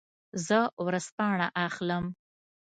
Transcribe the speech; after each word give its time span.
زه 0.45 0.59
ورځپاڼه 0.85 1.47
اخلم. 1.65 2.05